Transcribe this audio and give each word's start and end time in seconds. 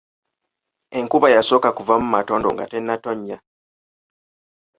Enkuba 0.99 1.27
y’asooka 1.33 1.69
kuvaamu 1.77 2.07
matondo 2.15 2.47
nga 2.55 2.65
tennatonnya. 2.71 3.37